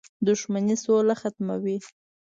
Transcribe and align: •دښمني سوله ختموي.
•دښمني 0.27 0.75
سوله 0.83 1.15
ختموي. 1.21 1.77